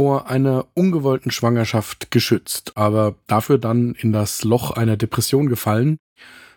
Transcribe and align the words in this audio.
vor 0.00 0.30
einer 0.30 0.64
ungewollten 0.72 1.30
Schwangerschaft 1.30 2.10
geschützt, 2.10 2.72
aber 2.74 3.16
dafür 3.26 3.58
dann 3.58 3.92
in 3.92 4.14
das 4.14 4.44
Loch 4.44 4.70
einer 4.70 4.96
Depression 4.96 5.46
gefallen. 5.46 5.98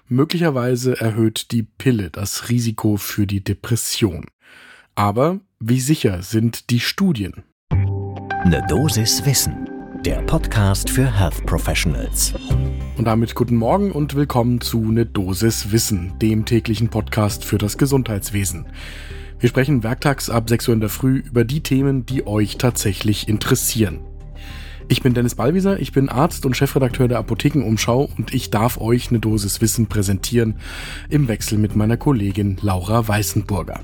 Möglicherweise 0.08 0.97
erhöht 1.01 1.51
die 1.51 1.63
Pille 1.63 2.09
das 2.09 2.47
Risiko 2.47 2.95
für 2.95 3.27
die 3.27 3.43
Depression. 3.43 4.27
Aber 4.95 5.41
wie 5.59 5.81
sicher 5.81 6.23
sind 6.23 6.69
die 6.69 6.79
Studien? 6.79 7.43
Ne 8.45 8.65
Dosis 8.69 9.26
Wissen, 9.26 9.69
der 10.05 10.21
Podcast 10.21 10.89
für 10.89 11.13
Health 11.13 11.46
Professionals. 11.46 12.33
Und 12.96 13.03
damit 13.03 13.35
guten 13.35 13.57
Morgen 13.57 13.91
und 13.91 14.15
willkommen 14.15 14.62
zu 14.62 14.79
Ne 14.79 15.05
Dosis 15.05 15.73
Wissen, 15.73 16.17
dem 16.20 16.45
täglichen 16.45 16.88
Podcast 16.88 17.44
für 17.44 17.57
das 17.57 17.77
Gesundheitswesen. 17.77 18.67
Wir 19.40 19.50
sprechen 19.50 19.84
werktags 19.84 20.30
ab 20.30 20.50
6 20.50 20.70
Uhr 20.70 20.73
in 20.73 20.80
der 20.80 20.90
Früh 20.90 21.18
über 21.18 21.44
die 21.44 21.62
Themen, 21.62 22.05
die 22.05 22.26
euch 22.26 22.58
tatsächlich 22.58 23.27
interessieren. 23.27 24.00
Ich 24.90 25.02
bin 25.02 25.13
Dennis 25.13 25.36
Ballwieser, 25.36 25.80
ich 25.80 25.91
bin 25.91 26.10
Arzt 26.10 26.46
und 26.46 26.58
Chefredakteur 26.58 27.08
der 27.08 27.20
Apothekenumschau 27.20 28.10
und 28.18 28.34
ich 28.34 28.52
darf 28.52 28.80
euch 28.80 29.10
eine 29.10 29.20
Dosis 29.20 29.62
Wissen 29.62 29.88
präsentieren 29.88 30.55
im 31.10 31.27
Wechsel 31.27 31.58
mit 31.58 31.76
meiner 31.76 31.98
Kollegin 31.98 32.58
Laura 32.62 33.08
Weißenburger. 33.08 33.80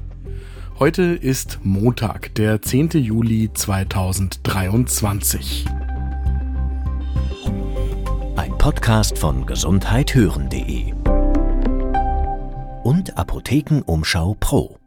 Heute 0.78 1.04
ist 1.04 1.60
Montag, 1.64 2.36
der 2.36 2.62
10. 2.62 2.92
Juli 2.92 3.50
2023. 3.54 5.66
Ein 8.38 8.58
Podcast 8.58 9.18
von 9.18 9.46
gesundheithören.de 9.46 10.94
und 12.84 13.18
Apothekenumschau 13.18 14.38
Pro. 14.40 14.79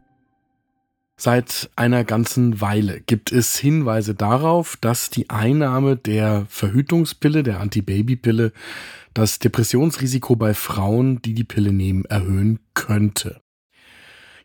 Seit 1.25 1.69
einer 1.77 2.03
ganzen 2.03 2.59
Weile 2.59 2.99
gibt 2.99 3.31
es 3.31 3.55
Hinweise 3.55 4.13
darauf, 4.13 4.75
dass 4.81 5.09
die 5.09 5.29
Einnahme 5.29 5.95
der 5.95 6.45
Verhütungspille, 6.49 7.43
der 7.43 7.61
Antibabypille, 7.61 8.51
das 9.13 9.39
Depressionsrisiko 9.39 10.35
bei 10.35 10.53
Frauen, 10.53 11.21
die 11.21 11.33
die 11.33 11.45
Pille 11.45 11.71
nehmen, 11.71 12.03
erhöhen 12.03 12.59
könnte. 12.73 13.39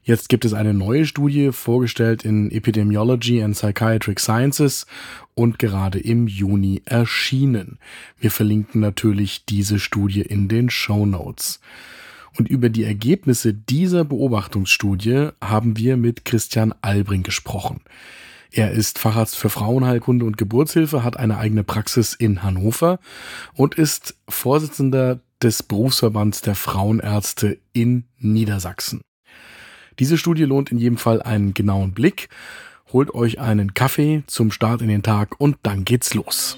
Jetzt 0.05 0.29
gibt 0.29 0.45
es 0.45 0.55
eine 0.55 0.73
neue 0.73 1.05
Studie, 1.05 1.51
vorgestellt 1.51 2.25
in 2.25 2.49
Epidemiology 2.53 3.43
and 3.43 3.57
Psychiatric 3.57 4.21
Sciences 4.21 4.87
und 5.35 5.59
gerade 5.59 5.99
im 5.99 6.29
Juni 6.29 6.83
erschienen. 6.85 7.81
Wir 8.21 8.31
verlinken 8.31 8.81
natürlich 8.81 9.45
diese 9.47 9.81
Studie 9.81 10.23
in 10.23 10.47
den 10.47 10.71
Show 10.71 11.07
Notes. 11.07 11.59
Und 12.37 12.49
über 12.49 12.69
die 12.69 12.85
Ergebnisse 12.85 13.55
dieser 13.55 14.05
Beobachtungsstudie 14.05 15.29
haben 15.43 15.77
wir 15.77 15.97
mit 15.97 16.25
Christian 16.25 16.75
Albring 16.83 17.23
gesprochen. 17.23 17.81
Er 18.51 18.73
ist 18.73 18.99
Facharzt 18.99 19.37
für 19.37 19.51
Frauenheilkunde 19.51 20.25
und 20.25 20.39
Geburtshilfe, 20.39 21.05
hat 21.05 21.19
eine 21.19 21.39
eigene 21.39 21.65
Praxis 21.65 22.15
in 22.15 22.43
Hannover 22.43 22.99
und 23.55 23.75
ist 23.75 24.17
Vorsitzender 24.29 25.21
des 25.43 25.63
Berufsverbands 25.63 26.41
der 26.41 26.55
Frauenärzte 26.55 27.59
in 27.73 28.05
Niedersachsen. 28.19 29.03
Diese 29.99 30.17
Studie 30.17 30.45
lohnt 30.45 30.73
in 30.73 30.79
jedem 30.79 30.97
Fall 30.97 31.23
einen 31.23 31.55
genauen 31.55 31.93
Blick. 31.93 32.29
Holt 32.93 33.15
euch 33.15 33.39
einen 33.39 33.75
Kaffee 33.75 34.23
zum 34.27 34.51
Start 34.51 34.81
in 34.81 34.89
den 34.89 35.03
Tag 35.03 35.41
und 35.41 35.59
dann 35.63 35.85
geht's 35.85 36.15
los. 36.15 36.57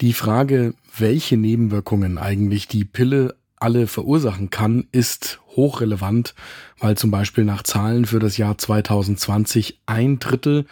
Die 0.00 0.14
Frage, 0.14 0.74
welche 0.96 1.36
Nebenwirkungen 1.36 2.18
eigentlich 2.18 2.68
die 2.68 2.84
Pille 2.84 3.36
alle 3.56 3.86
verursachen 3.86 4.50
kann, 4.50 4.88
ist 4.90 5.40
hochrelevant, 5.54 6.34
weil 6.78 6.96
zum 6.96 7.10
Beispiel 7.10 7.44
nach 7.44 7.62
Zahlen 7.62 8.06
für 8.06 8.18
das 8.18 8.36
Jahr 8.36 8.56
2020 8.56 9.80
ein 9.86 10.18
Drittel 10.18 10.66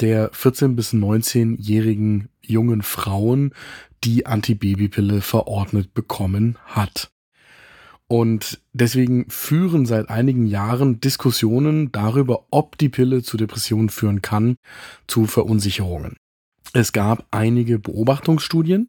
der 0.00 0.32
14- 0.32 0.74
bis 0.74 0.92
19-jährigen 0.92 2.28
jungen 2.40 2.82
Frauen 2.82 3.52
die 4.02 4.26
Antibabypille 4.26 5.20
verordnet 5.20 5.94
bekommen 5.94 6.58
hat. 6.64 7.10
Und 8.08 8.60
deswegen 8.72 9.26
führen 9.30 9.86
seit 9.86 10.10
einigen 10.10 10.46
Jahren 10.46 11.00
Diskussionen 11.00 11.92
darüber, 11.92 12.46
ob 12.50 12.76
die 12.76 12.88
Pille 12.88 13.22
zu 13.22 13.36
Depressionen 13.36 13.88
führen 13.88 14.20
kann, 14.20 14.56
zu 15.06 15.26
Verunsicherungen. 15.26 16.16
Es 16.74 16.92
gab 16.92 17.26
einige 17.30 17.78
Beobachtungsstudien, 17.78 18.88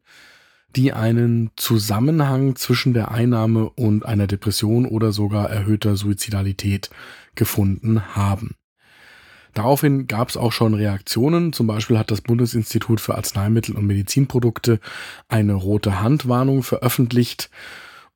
die 0.76 0.94
einen 0.94 1.52
Zusammenhang 1.56 2.56
zwischen 2.56 2.94
der 2.94 3.12
Einnahme 3.12 3.70
und 3.70 4.06
einer 4.06 4.28
Depression 4.28 4.86
oder 4.86 5.12
sogar 5.12 5.50
erhöhter 5.50 5.96
Suizidalität 5.96 6.90
gefunden 7.36 8.16
haben. 8.16 8.56
Daraufhin 9.54 10.08
gab 10.08 10.30
es 10.30 10.38
auch 10.38 10.52
schon 10.52 10.74
Reaktionen. 10.74 11.54
Zum 11.54 11.68
Beispiel 11.68 12.00
hat 12.00 12.10
das 12.10 12.22
Bundesinstitut 12.22 13.00
für 13.00 13.16
Arzneimittel 13.16 13.76
und 13.76 13.86
Medizinprodukte 13.86 14.80
eine 15.28 15.54
rote 15.54 16.02
Handwarnung 16.02 16.64
veröffentlicht 16.64 17.52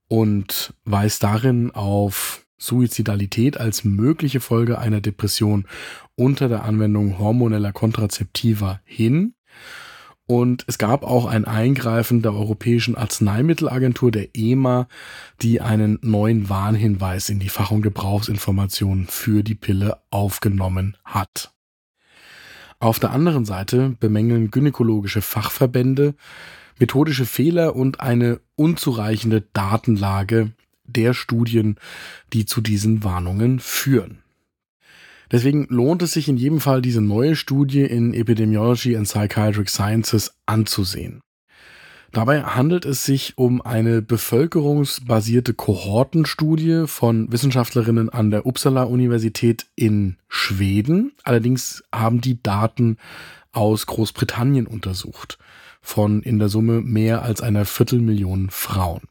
und 0.08 0.74
weist 0.84 1.24
darin 1.24 1.72
auf 1.72 2.46
Suizidalität 2.58 3.60
als 3.60 3.84
mögliche 3.84 4.40
Folge 4.40 4.80
einer 4.80 5.00
Depression 5.00 5.66
unter 6.16 6.50
der 6.50 6.64
Anwendung 6.64 7.20
hormoneller 7.20 7.72
Kontrazeptiva 7.72 8.82
hin. 8.84 9.36
Und 10.28 10.66
es 10.68 10.78
gab 10.78 11.04
auch 11.04 11.26
ein 11.26 11.46
Eingreifen 11.46 12.22
der 12.22 12.34
Europäischen 12.34 12.96
Arzneimittelagentur, 12.96 14.12
der 14.12 14.36
EMA, 14.36 14.88
die 15.42 15.62
einen 15.62 16.00
neuen 16.02 16.50
Warnhinweis 16.50 17.30
in 17.30 17.40
die 17.40 17.50
Fach- 17.50 17.72
und 17.72 17.82
Gebrauchsinformationen 17.82 19.08
für 19.08 19.42
die 19.42 19.56
Pille 19.56 19.98
aufgenommen 20.12 20.98
hat. 21.06 21.54
Auf 22.80 23.00
der 23.00 23.12
anderen 23.12 23.46
Seite 23.46 23.96
bemängeln 24.00 24.52
gynäkologische 24.52 25.22
Fachverbände 25.22 26.14
methodische 26.80 27.26
Fehler 27.26 27.76
und 27.76 28.00
eine 28.00 28.40
unzureichende 28.56 29.42
Datenlage 29.54 30.52
der 30.86 31.14
Studien, 31.14 31.78
die 32.34 32.46
zu 32.46 32.62
diesen 32.62 33.04
Warnungen 33.04 33.60
führen. 33.60 34.20
Deswegen 35.32 35.68
lohnt 35.70 36.02
es 36.02 36.14
sich 36.14 36.30
in 36.30 36.38
jedem 36.38 36.62
Fall, 36.62 36.82
diese 36.82 37.02
neue 37.02 37.36
Studie 37.36 37.82
in 37.82 38.14
Epidemiology 38.14 38.96
and 38.96 39.08
Psychiatric 39.08 39.70
Sciences 39.70 40.36
anzusehen. 40.46 41.22
Dabei 42.14 42.44
handelt 42.44 42.86
es 42.86 43.04
sich 43.04 43.38
um 43.38 43.62
eine 43.62 44.02
bevölkerungsbasierte 44.02 45.54
Kohortenstudie 45.54 46.86
von 46.88 47.32
Wissenschaftlerinnen 47.32 48.10
an 48.10 48.32
der 48.32 48.46
Uppsala 48.46 48.84
Universität 48.84 49.68
in 49.76 50.16
Schweden. 50.30 51.12
Allerdings 51.24 51.84
haben 51.94 52.22
die 52.22 52.42
Daten 52.42 52.98
aus 53.52 53.86
Großbritannien 53.88 54.68
untersucht, 54.68 55.38
von 55.82 56.22
in 56.22 56.40
der 56.40 56.50
Summe 56.50 56.82
mehr 56.82 57.24
als 57.24 57.42
einer 57.42 57.66
Viertelmillion 57.66 58.50
Frauen. 58.50 59.02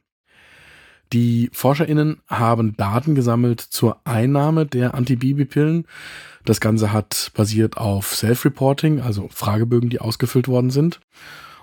Die 1.13 1.51
ForscherInnen 1.53 2.19
haben 2.29 2.77
Daten 2.77 3.15
gesammelt 3.15 3.61
zur 3.61 4.01
Einnahme 4.05 4.67
der 4.67 4.95
Antibabypillen. 4.95 5.87
Das 6.45 6.61
Ganze 6.61 6.93
hat 6.93 7.31
basiert 7.35 7.77
auf 7.77 8.15
Self-Reporting, 8.15 9.01
also 9.01 9.29
Fragebögen, 9.33 9.91
die 9.91 10.01
ausgefüllt 10.01 10.49
worden 10.49 10.71
sind. 10.71 11.01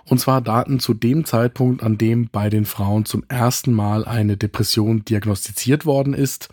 Und 0.05 0.19
zwar 0.19 0.41
Daten 0.41 0.79
zu 0.79 0.93
dem 0.93 1.25
Zeitpunkt, 1.25 1.83
an 1.83 1.97
dem 1.97 2.29
bei 2.29 2.49
den 2.49 2.65
Frauen 2.65 3.05
zum 3.05 3.23
ersten 3.29 3.71
Mal 3.73 4.05
eine 4.05 4.35
Depression 4.37 5.05
diagnostiziert 5.05 5.85
worden 5.85 6.13
ist 6.13 6.49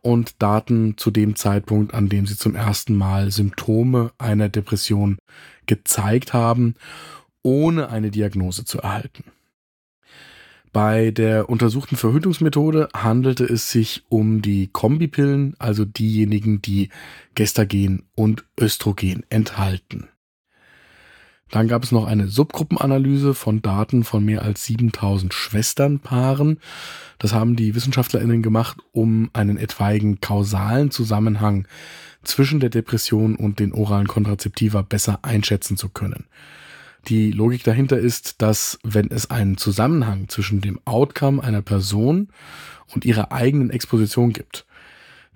und 0.00 0.42
Daten 0.42 0.96
zu 0.98 1.10
dem 1.10 1.36
Zeitpunkt, 1.36 1.94
an 1.94 2.08
dem 2.08 2.26
sie 2.26 2.36
zum 2.36 2.56
ersten 2.56 2.96
Mal 2.96 3.30
Symptome 3.30 4.10
einer 4.18 4.48
Depression 4.48 5.18
gezeigt 5.66 6.32
haben, 6.32 6.74
ohne 7.42 7.88
eine 7.88 8.10
Diagnose 8.10 8.64
zu 8.64 8.80
erhalten. 8.80 9.24
Bei 10.72 11.10
der 11.10 11.50
untersuchten 11.50 11.96
Verhütungsmethode 11.96 12.88
handelte 12.94 13.44
es 13.44 13.70
sich 13.70 14.04
um 14.08 14.40
die 14.40 14.68
Kombipillen, 14.68 15.54
also 15.58 15.84
diejenigen, 15.84 16.62
die 16.62 16.88
Gestagen 17.34 18.04
und 18.14 18.46
Östrogen 18.58 19.24
enthalten. 19.28 20.08
Dann 21.50 21.68
gab 21.68 21.84
es 21.84 21.92
noch 21.92 22.06
eine 22.06 22.28
Subgruppenanalyse 22.28 23.34
von 23.34 23.60
Daten 23.60 24.04
von 24.04 24.24
mehr 24.24 24.40
als 24.40 24.64
7000 24.64 25.34
Schwesternpaaren. 25.34 26.58
Das 27.18 27.34
haben 27.34 27.56
die 27.56 27.74
Wissenschaftlerinnen 27.74 28.42
gemacht, 28.42 28.78
um 28.92 29.28
einen 29.34 29.58
etwaigen 29.58 30.20
kausalen 30.22 30.90
Zusammenhang 30.90 31.68
zwischen 32.22 32.60
der 32.60 32.70
Depression 32.70 33.36
und 33.36 33.58
den 33.58 33.74
oralen 33.74 34.08
Kontrazeptiva 34.08 34.80
besser 34.80 35.18
einschätzen 35.20 35.76
zu 35.76 35.90
können. 35.90 36.24
Die 37.08 37.32
Logik 37.32 37.64
dahinter 37.64 37.98
ist, 37.98 38.42
dass 38.42 38.78
wenn 38.84 39.10
es 39.10 39.30
einen 39.30 39.56
Zusammenhang 39.56 40.28
zwischen 40.28 40.60
dem 40.60 40.78
Outcome 40.84 41.42
einer 41.42 41.62
Person 41.62 42.28
und 42.94 43.04
ihrer 43.04 43.32
eigenen 43.32 43.70
Exposition 43.70 44.32
gibt, 44.32 44.66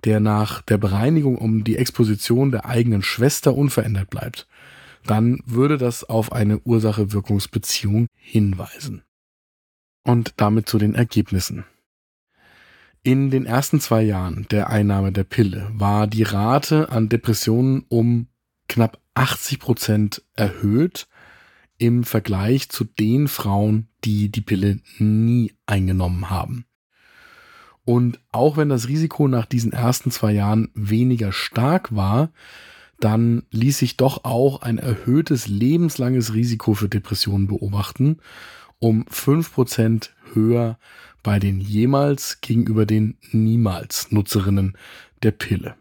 der 0.04 0.20
nach 0.20 0.62
der 0.62 0.78
Bereinigung 0.78 1.36
um 1.36 1.64
die 1.64 1.76
Exposition 1.76 2.52
der 2.52 2.66
eigenen 2.66 3.02
Schwester 3.02 3.56
unverändert 3.56 4.10
bleibt, 4.10 4.46
dann 5.06 5.40
würde 5.44 5.78
das 5.78 6.04
auf 6.04 6.32
eine 6.32 6.58
Ursache-Wirkungsbeziehung 6.60 8.06
hinweisen. 8.14 9.02
Und 10.04 10.34
damit 10.36 10.68
zu 10.68 10.78
den 10.78 10.94
Ergebnissen. 10.94 11.64
In 13.02 13.30
den 13.30 13.46
ersten 13.46 13.80
zwei 13.80 14.02
Jahren 14.02 14.46
der 14.50 14.68
Einnahme 14.70 15.12
der 15.12 15.24
Pille 15.24 15.70
war 15.72 16.06
die 16.06 16.24
Rate 16.24 16.90
an 16.90 17.08
Depressionen 17.08 17.84
um 17.88 18.28
knapp 18.68 19.00
80 19.14 19.58
Prozent 19.60 20.22
erhöht 20.34 21.08
im 21.78 22.04
Vergleich 22.04 22.68
zu 22.68 22.84
den 22.84 23.28
Frauen, 23.28 23.88
die 24.04 24.30
die 24.30 24.40
Pille 24.40 24.80
nie 24.98 25.52
eingenommen 25.66 26.30
haben. 26.30 26.64
Und 27.84 28.20
auch 28.32 28.56
wenn 28.56 28.68
das 28.68 28.88
Risiko 28.88 29.28
nach 29.28 29.46
diesen 29.46 29.72
ersten 29.72 30.10
zwei 30.10 30.32
Jahren 30.32 30.70
weniger 30.74 31.32
stark 31.32 31.94
war, 31.94 32.32
dann 32.98 33.42
ließ 33.50 33.78
sich 33.78 33.96
doch 33.96 34.24
auch 34.24 34.62
ein 34.62 34.78
erhöhtes 34.78 35.46
lebenslanges 35.46 36.34
Risiko 36.34 36.74
für 36.74 36.88
Depressionen 36.88 37.46
beobachten, 37.46 38.18
um 38.78 39.06
fünf 39.08 39.52
Prozent 39.52 40.14
höher 40.32 40.78
bei 41.22 41.38
den 41.38 41.60
jemals 41.60 42.40
gegenüber 42.40 42.86
den 42.86 43.18
niemals 43.32 44.10
Nutzerinnen 44.10 44.76
der 45.22 45.32
Pille. 45.32 45.76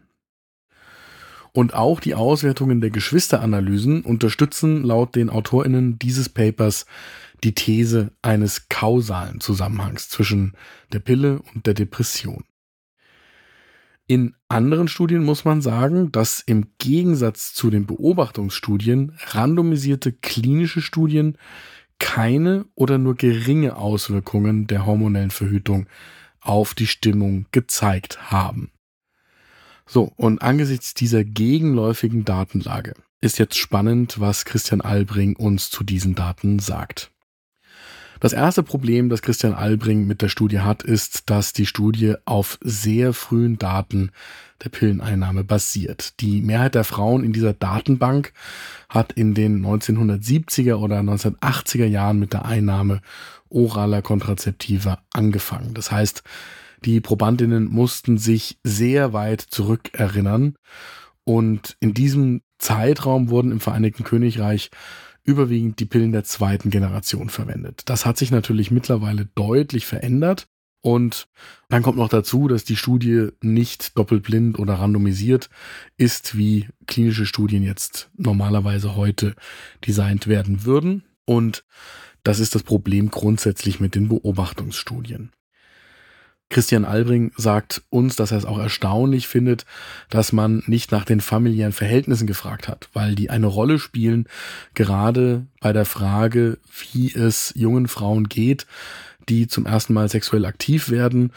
Und 1.56 1.72
auch 1.72 2.00
die 2.00 2.14
Auswertungen 2.14 2.82
der 2.82 2.90
Geschwisteranalysen 2.90 4.02
unterstützen 4.02 4.82
laut 4.84 5.14
den 5.14 5.30
Autorinnen 5.30 5.98
dieses 5.98 6.28
Papers 6.28 6.84
die 7.44 7.54
These 7.54 8.10
eines 8.20 8.68
kausalen 8.68 9.40
Zusammenhangs 9.40 10.10
zwischen 10.10 10.52
der 10.92 10.98
Pille 10.98 11.40
und 11.54 11.66
der 11.66 11.72
Depression. 11.72 12.44
In 14.06 14.34
anderen 14.48 14.86
Studien 14.86 15.24
muss 15.24 15.46
man 15.46 15.62
sagen, 15.62 16.12
dass 16.12 16.40
im 16.40 16.66
Gegensatz 16.76 17.54
zu 17.54 17.70
den 17.70 17.86
Beobachtungsstudien 17.86 19.16
randomisierte 19.28 20.12
klinische 20.12 20.82
Studien 20.82 21.38
keine 21.98 22.66
oder 22.74 22.98
nur 22.98 23.14
geringe 23.14 23.76
Auswirkungen 23.76 24.66
der 24.66 24.84
hormonellen 24.84 25.30
Verhütung 25.30 25.86
auf 26.42 26.74
die 26.74 26.86
Stimmung 26.86 27.46
gezeigt 27.50 28.30
haben. 28.30 28.72
So, 29.88 30.12
und 30.16 30.42
angesichts 30.42 30.94
dieser 30.94 31.24
gegenläufigen 31.24 32.24
Datenlage 32.24 32.94
ist 33.20 33.38
jetzt 33.38 33.56
spannend, 33.56 34.20
was 34.20 34.44
Christian 34.44 34.80
Albring 34.80 35.36
uns 35.36 35.70
zu 35.70 35.84
diesen 35.84 36.14
Daten 36.14 36.58
sagt. 36.58 37.10
Das 38.18 38.32
erste 38.32 38.62
Problem, 38.62 39.10
das 39.10 39.20
Christian 39.20 39.52
Albring 39.52 40.06
mit 40.06 40.22
der 40.22 40.28
Studie 40.28 40.60
hat, 40.60 40.82
ist, 40.82 41.28
dass 41.28 41.52
die 41.52 41.66
Studie 41.66 42.14
auf 42.24 42.58
sehr 42.62 43.12
frühen 43.12 43.58
Daten 43.58 44.10
der 44.64 44.70
Pilleneinnahme 44.70 45.44
basiert. 45.44 46.18
Die 46.20 46.40
Mehrheit 46.40 46.74
der 46.74 46.84
Frauen 46.84 47.24
in 47.24 47.34
dieser 47.34 47.52
Datenbank 47.52 48.32
hat 48.88 49.12
in 49.12 49.34
den 49.34 49.64
1970er 49.64 50.76
oder 50.76 51.00
1980er 51.00 51.84
Jahren 51.84 52.18
mit 52.18 52.32
der 52.32 52.46
Einnahme 52.46 53.02
oraler 53.50 54.00
Kontrazeptiva 54.00 54.98
angefangen. 55.12 55.74
Das 55.74 55.90
heißt, 55.90 56.22
die 56.86 57.00
Probandinnen 57.00 57.68
mussten 57.68 58.16
sich 58.16 58.58
sehr 58.62 59.12
weit 59.12 59.40
zurückerinnern 59.40 60.54
und 61.24 61.76
in 61.80 61.92
diesem 61.92 62.42
Zeitraum 62.58 63.28
wurden 63.28 63.50
im 63.50 63.60
Vereinigten 63.60 64.04
Königreich 64.04 64.70
überwiegend 65.24 65.80
die 65.80 65.84
Pillen 65.84 66.12
der 66.12 66.22
zweiten 66.22 66.70
Generation 66.70 67.28
verwendet. 67.28 67.82
Das 67.86 68.06
hat 68.06 68.16
sich 68.16 68.30
natürlich 68.30 68.70
mittlerweile 68.70 69.26
deutlich 69.34 69.84
verändert. 69.84 70.46
Und 70.82 71.26
dann 71.68 71.82
kommt 71.82 71.98
noch 71.98 72.08
dazu, 72.08 72.46
dass 72.46 72.62
die 72.62 72.76
Studie 72.76 73.30
nicht 73.42 73.98
doppelblind 73.98 74.60
oder 74.60 74.74
randomisiert 74.74 75.50
ist, 75.96 76.36
wie 76.36 76.68
klinische 76.86 77.26
Studien 77.26 77.64
jetzt 77.64 78.08
normalerweise 78.16 78.94
heute 78.94 79.34
designt 79.84 80.28
werden 80.28 80.64
würden. 80.64 81.02
Und 81.24 81.64
das 82.22 82.38
ist 82.38 82.54
das 82.54 82.62
Problem 82.62 83.10
grundsätzlich 83.10 83.80
mit 83.80 83.96
den 83.96 84.08
Beobachtungsstudien. 84.08 85.32
Christian 86.48 86.84
Albring 86.84 87.32
sagt 87.36 87.82
uns, 87.90 88.14
dass 88.14 88.30
er 88.30 88.38
es 88.38 88.44
auch 88.44 88.58
erstaunlich 88.58 89.26
findet, 89.26 89.66
dass 90.10 90.32
man 90.32 90.62
nicht 90.66 90.92
nach 90.92 91.04
den 91.04 91.20
familiären 91.20 91.72
Verhältnissen 91.72 92.26
gefragt 92.26 92.68
hat, 92.68 92.88
weil 92.92 93.14
die 93.14 93.30
eine 93.30 93.46
Rolle 93.48 93.78
spielen, 93.78 94.28
gerade 94.74 95.46
bei 95.60 95.72
der 95.72 95.84
Frage, 95.84 96.58
wie 96.92 97.12
es 97.12 97.52
jungen 97.56 97.88
Frauen 97.88 98.28
geht, 98.28 98.66
die 99.28 99.48
zum 99.48 99.66
ersten 99.66 99.92
Mal 99.92 100.08
sexuell 100.08 100.44
aktiv 100.44 100.88
werden 100.88 101.32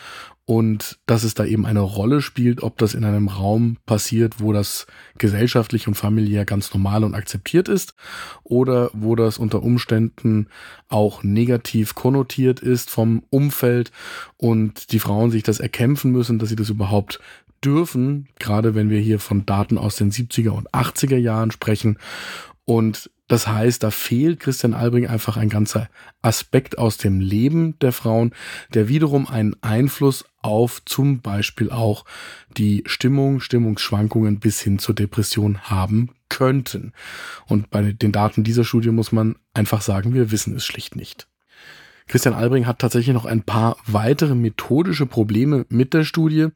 und 0.50 0.98
dass 1.06 1.24
es 1.24 1.36
da 1.36 1.46
eben 1.46 1.68
eine 1.68 1.82
Rolle 1.82 2.24
spielt, 2.24 2.64
ob 2.64 2.80
das 2.80 2.96
in 2.96 3.06
einem 3.06 3.28
Raum 3.28 3.78
passiert, 3.86 4.42
wo 4.42 4.52
das 4.52 4.88
gesellschaftlich 5.20 5.88
und 5.88 5.94
familiär 5.94 6.44
ganz 6.44 6.74
normal 6.74 7.04
und 7.04 7.14
akzeptiert 7.14 7.68
ist 7.70 7.94
oder 8.44 8.90
wo 8.94 9.16
das 9.16 9.38
unter 9.38 9.62
Umständen 9.62 10.48
auch 10.88 11.22
negativ 11.22 11.94
konnotiert 11.94 12.62
ist 12.62 12.90
vom 12.90 13.22
Umfeld 13.30 13.92
und 14.38 14.92
die 14.92 14.98
Frauen 14.98 15.30
sich 15.30 15.44
das 15.44 15.60
erkämpfen 15.60 16.12
müssen, 16.12 16.40
dass 16.40 16.50
sie 16.50 16.56
das 16.56 16.72
überhaupt 16.72 17.20
dürfen, 17.64 18.28
gerade 18.40 18.74
wenn 18.74 18.90
wir 18.90 19.02
hier 19.02 19.20
von 19.20 19.46
Daten 19.46 19.78
aus 19.78 19.98
den 19.98 20.12
70er 20.12 20.50
und 20.50 20.72
80er 20.72 21.18
Jahren 21.18 21.52
sprechen. 21.52 22.00
Und 22.66 23.12
das 23.30 23.48
heißt, 23.48 23.84
da 23.84 23.92
fehlt 23.92 24.40
Christian 24.40 24.74
Albring 24.74 25.08
einfach 25.08 25.38
ein 25.38 25.50
ganzer 25.50 25.88
Aspekt 26.24 26.80
aus 26.80 26.98
dem 26.98 27.22
Leben 27.22 27.78
der 27.80 27.94
Frauen, 27.94 28.34
der 28.74 28.90
wiederum 28.90 29.28
einen 29.28 29.56
Einfluss 29.62 30.26
auf 30.42 30.84
zum 30.84 31.22
Beispiel 31.22 31.70
auch 31.70 32.06
die 32.58 32.84
Stimmung, 32.88 33.40
Stimmungsschwankungen 33.40 34.40
bis 34.40 34.60
hin 34.62 34.80
zur 34.80 34.96
Depression 34.96 35.60
haben 35.62 36.10
könnten. 36.28 36.92
Und 37.46 37.70
bei 37.70 37.92
den 37.92 38.12
Daten 38.12 38.44
dieser 38.44 38.64
Studie 38.64 38.90
muss 38.90 39.12
man 39.12 39.36
einfach 39.54 39.82
sagen, 39.82 40.16
wir 40.16 40.32
wissen 40.32 40.56
es 40.56 40.66
schlicht 40.66 40.96
nicht. 40.96 41.28
Christian 42.08 42.34
Albring 42.34 42.66
hat 42.66 42.80
tatsächlich 42.80 43.14
noch 43.14 43.26
ein 43.26 43.44
paar 43.44 43.78
weitere 43.86 44.34
methodische 44.34 45.06
Probleme 45.06 45.68
mit 45.70 45.94
der 45.94 46.04
Studie 46.04 46.48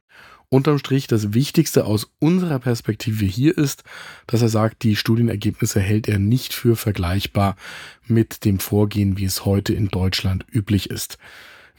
Unterm 0.54 0.78
Strich 0.78 1.08
das 1.08 1.34
Wichtigste 1.34 1.84
aus 1.84 2.12
unserer 2.20 2.60
Perspektive 2.60 3.24
hier 3.24 3.58
ist, 3.58 3.82
dass 4.28 4.40
er 4.40 4.48
sagt, 4.48 4.84
die 4.84 4.94
Studienergebnisse 4.94 5.80
hält 5.80 6.06
er 6.06 6.20
nicht 6.20 6.54
für 6.54 6.76
vergleichbar 6.76 7.56
mit 8.06 8.44
dem 8.44 8.60
Vorgehen, 8.60 9.18
wie 9.18 9.24
es 9.24 9.44
heute 9.44 9.74
in 9.74 9.88
Deutschland 9.88 10.46
üblich 10.52 10.90
ist. 10.90 11.18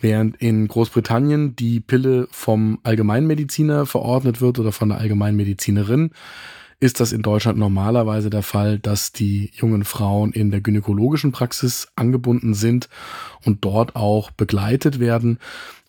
Während 0.01 0.35
in 0.41 0.67
Großbritannien 0.67 1.55
die 1.55 1.79
Pille 1.79 2.27
vom 2.31 2.79
Allgemeinmediziner 2.83 3.85
verordnet 3.85 4.41
wird 4.41 4.59
oder 4.59 4.73
von 4.73 4.89
der 4.89 4.97
Allgemeinmedizinerin, 4.97 6.11
ist 6.85 6.99
das 6.99 7.11
in 7.11 7.23
Deutschland 7.23 7.57
normalerweise 7.57 8.29
der 8.29 8.43
Fall, 8.43 8.77
dass 8.77 9.11
die 9.11 9.49
jungen 9.55 9.83
Frauen 9.85 10.31
in 10.31 10.51
der 10.51 10.61
gynäkologischen 10.61 11.31
Praxis 11.31 11.87
angebunden 11.95 12.53
sind 12.53 12.89
und 13.43 13.65
dort 13.65 13.95
auch 13.95 14.29
begleitet 14.29 14.99
werden. 14.99 15.39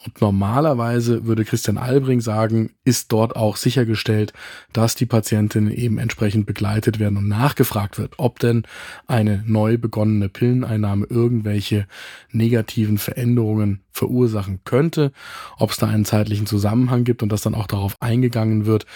Und 0.06 0.20
normalerweise 0.20 1.26
würde 1.26 1.44
Christian 1.44 1.76
Albring 1.78 2.20
sagen, 2.20 2.70
ist 2.84 3.12
dort 3.12 3.36
auch 3.36 3.56
sichergestellt, 3.56 4.32
dass 4.72 4.94
die 4.94 5.04
Patientinnen 5.04 5.70
eben 5.70 5.98
entsprechend 5.98 6.46
begleitet 6.46 6.98
werden 6.98 7.18
und 7.18 7.28
nachgefragt 7.28 7.98
wird, 7.98 8.14
ob 8.16 8.38
denn 8.38 8.62
eine 9.06 9.42
neu 9.46 9.76
begonnene 9.76 10.28
Pilleneinnahme 10.28 11.06
irgendwelche 11.10 11.86
negativen 12.30 12.98
Veränderungen 12.98 13.80
verursachen 13.90 14.60
könnte, 14.64 15.12
ob 15.58 15.72
es 15.72 15.76
da 15.76 15.88
einen 15.88 16.04
zeitlichen 16.04 16.46
Zusammenhang 16.46 17.04
gibt 17.04 17.22
und 17.22 17.30
dass 17.30 17.42
dann 17.42 17.54
auch 17.54 17.66
darauf 17.66 18.00
eingegangen 18.00 18.64
wird, 18.64 18.86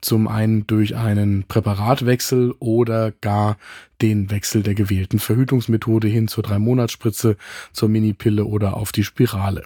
zum 0.00 0.28
einen 0.28 0.66
durch 0.66 0.96
einen 0.96 1.44
Präparatwechsel 1.44 2.54
oder 2.58 3.12
gar 3.12 3.56
den 4.00 4.30
Wechsel 4.30 4.62
der 4.62 4.74
gewählten 4.74 5.18
Verhütungsmethode 5.18 6.08
hin 6.08 6.28
zur 6.28 6.42
Drei-Monats-Spritze, 6.42 7.36
zur 7.72 7.88
Minipille 7.88 8.44
oder 8.44 8.76
auf 8.76 8.92
die 8.92 9.04
Spirale. 9.04 9.64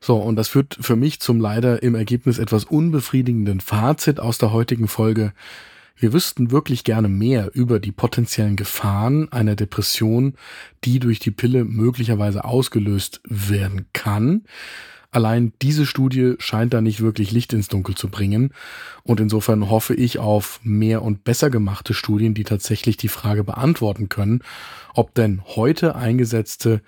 So, 0.00 0.16
und 0.16 0.36
das 0.36 0.48
führt 0.48 0.76
für 0.80 0.96
mich 0.96 1.20
zum 1.20 1.40
leider 1.40 1.82
im 1.82 1.94
Ergebnis 1.94 2.38
etwas 2.38 2.64
unbefriedigenden 2.64 3.60
Fazit 3.60 4.20
aus 4.20 4.38
der 4.38 4.52
heutigen 4.52 4.88
Folge. 4.88 5.32
Wir 5.96 6.12
wüssten 6.12 6.50
wirklich 6.50 6.84
gerne 6.84 7.08
mehr 7.08 7.50
über 7.54 7.80
die 7.80 7.92
potenziellen 7.92 8.56
Gefahren 8.56 9.32
einer 9.32 9.56
Depression, 9.56 10.34
die 10.84 10.98
durch 10.98 11.20
die 11.20 11.30
Pille 11.30 11.64
möglicherweise 11.64 12.44
ausgelöst 12.44 13.20
werden 13.24 13.86
kann. 13.94 14.44
Allein 15.10 15.52
diese 15.62 15.86
Studie 15.86 16.34
scheint 16.38 16.74
da 16.74 16.80
nicht 16.80 17.00
wirklich 17.00 17.30
Licht 17.30 17.52
ins 17.52 17.68
Dunkel 17.68 17.94
zu 17.94 18.08
bringen. 18.08 18.52
Und 19.02 19.20
insofern 19.20 19.70
hoffe 19.70 19.94
ich 19.94 20.18
auf 20.18 20.60
mehr 20.62 21.02
und 21.02 21.24
besser 21.24 21.50
gemachte 21.50 21.94
Studien, 21.94 22.34
die 22.34 22.44
tatsächlich 22.44 22.96
die 22.96 23.08
Frage 23.08 23.44
beantworten 23.44 24.08
können, 24.08 24.42
ob 24.94 25.14
denn 25.14 25.42
heute 25.44 25.96
eingesetzte 25.96 26.82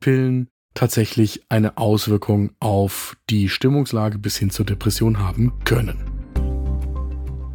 Pillen 0.00 0.48
tatsächlich 0.74 1.42
eine 1.48 1.78
Auswirkung 1.78 2.50
auf 2.60 3.16
die 3.30 3.48
Stimmungslage 3.48 4.18
bis 4.18 4.36
hin 4.36 4.50
zur 4.50 4.66
Depression 4.66 5.18
haben 5.18 5.52
können. 5.64 5.96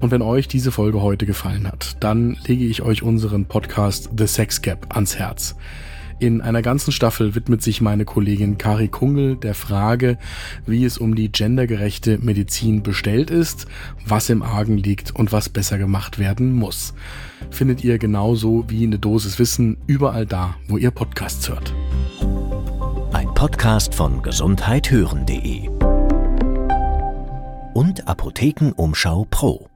Und 0.01 0.09
wenn 0.09 0.23
euch 0.23 0.47
diese 0.47 0.71
Folge 0.71 1.01
heute 1.01 1.27
gefallen 1.27 1.67
hat, 1.67 1.97
dann 1.99 2.35
lege 2.47 2.65
ich 2.65 2.81
euch 2.81 3.03
unseren 3.03 3.45
Podcast 3.45 4.09
The 4.17 4.25
Sex 4.25 4.63
Gap 4.63 4.95
ans 4.95 5.15
Herz. 5.15 5.55
In 6.21 6.39
einer 6.41 6.61
ganzen 6.61 6.91
Staffel 6.91 7.33
widmet 7.33 7.63
sich 7.63 7.81
meine 7.81 8.05
Kollegin 8.05 8.59
Kari 8.59 8.89
Kungel 8.89 9.37
der 9.37 9.55
Frage, 9.55 10.19
wie 10.67 10.85
es 10.85 10.99
um 10.99 11.15
die 11.15 11.31
gendergerechte 11.31 12.19
Medizin 12.19 12.83
bestellt 12.83 13.31
ist, 13.31 13.65
was 14.05 14.29
im 14.29 14.43
Argen 14.43 14.77
liegt 14.77 15.15
und 15.15 15.31
was 15.31 15.49
besser 15.49 15.79
gemacht 15.79 16.19
werden 16.19 16.53
muss. 16.53 16.93
Findet 17.49 17.83
ihr 17.83 17.97
genauso 17.97 18.65
wie 18.67 18.83
eine 18.83 18.99
Dosis 18.99 19.39
Wissen 19.39 19.77
überall 19.87 20.27
da, 20.27 20.57
wo 20.67 20.77
ihr 20.77 20.91
Podcasts 20.91 21.49
hört. 21.49 21.73
Ein 23.13 23.33
Podcast 23.33 23.95
von 23.95 24.21
gesundheithören.de 24.21 25.69
und 27.73 28.07
Apothekenumschau 28.07 29.25
Pro. 29.31 29.70